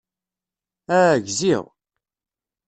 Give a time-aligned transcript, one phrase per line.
[0.99, 1.63] Ah, gziɣ.